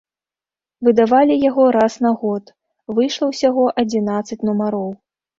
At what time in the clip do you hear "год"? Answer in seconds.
2.21-2.43